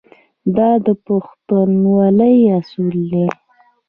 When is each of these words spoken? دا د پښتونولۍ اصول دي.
دا 0.55 0.69
د 0.85 0.87
پښتونولۍ 1.05 2.37
اصول 2.57 2.95
دي. 3.11 3.25